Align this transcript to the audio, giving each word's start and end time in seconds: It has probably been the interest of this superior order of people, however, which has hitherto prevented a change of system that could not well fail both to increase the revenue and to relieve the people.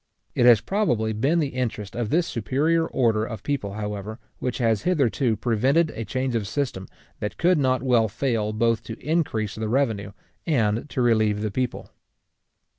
It 0.33 0.47
has 0.47 0.61
probably 0.61 1.13
been 1.13 1.37
the 1.37 1.49
interest 1.53 1.95
of 1.95 2.09
this 2.09 2.25
superior 2.25 2.87
order 2.87 3.23
of 3.23 3.43
people, 3.43 3.73
however, 3.73 4.17
which 4.39 4.57
has 4.57 4.81
hitherto 4.81 5.35
prevented 5.35 5.91
a 5.91 6.05
change 6.05 6.33
of 6.33 6.47
system 6.47 6.87
that 7.19 7.37
could 7.37 7.59
not 7.59 7.83
well 7.83 8.07
fail 8.07 8.51
both 8.51 8.83
to 8.85 8.97
increase 8.97 9.53
the 9.53 9.69
revenue 9.69 10.11
and 10.47 10.89
to 10.89 11.03
relieve 11.03 11.41
the 11.41 11.51
people. 11.51 11.91